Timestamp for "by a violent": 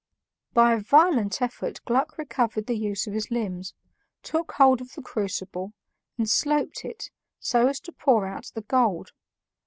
0.55-1.43